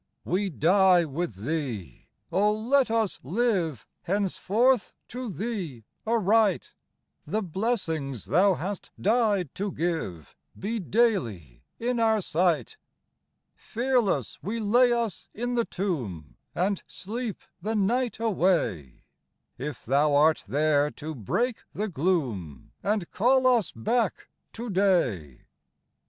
We 0.25 0.49
die 0.49 1.05
with 1.05 1.45
Thee: 1.45 2.07
oh, 2.31 2.51
let 2.53 2.89
us 2.89 3.19
live 3.21 3.85
Henceforth 4.01 4.93
to 5.09 5.29
Thee 5.29 5.83
aright! 6.07 6.73
The 7.27 7.43
blessings 7.43 8.25
Thou 8.25 8.55
hast 8.55 8.89
died 8.99 9.53
to 9.53 9.71
give 9.71 10.35
Be 10.57 10.79
daily 10.79 11.65
in 11.77 11.99
our 11.99 12.19
sight. 12.19 12.77
Fearless 13.53 14.39
we 14.41 14.59
lay 14.59 14.91
us 14.91 15.27
in 15.35 15.53
the 15.53 15.65
tomb, 15.65 16.35
And 16.55 16.81
sleep 16.87 17.39
the 17.61 17.75
night 17.75 18.19
away, 18.19 19.03
If 19.59 19.85
Thou 19.85 20.15
art 20.15 20.45
there 20.47 20.89
to 20.89 21.13
break 21.13 21.57
the 21.73 21.87
gloom, 21.87 22.71
And 22.81 23.11
call 23.11 23.45
us 23.45 23.71
back 23.71 24.29
to 24.53 24.67
day. 24.71 25.41